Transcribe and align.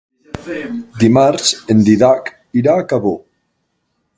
Dimarts 1.03 1.51
en 1.75 1.85
Dídac 1.91 2.33
irà 2.63 2.77
a 2.81 2.87
Cabó. 2.95 3.17